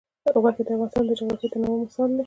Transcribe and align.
غوښې 0.43 0.63
د 0.67 0.69
افغانستان 0.75 1.03
د 1.07 1.11
جغرافیوي 1.19 1.47
تنوع 1.53 1.77
مثال 1.83 2.09
دی. 2.11 2.19